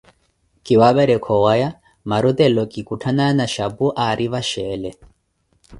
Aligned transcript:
Kiwaperekhaka 0.63 1.31
owaya, 1.39 1.69
marutelo 2.09 2.61
kikutthanana 2.71 3.43
xhapu 3.53 3.85
mmote 3.87 4.01
ari 4.09 4.27
vaxeele. 4.33 4.91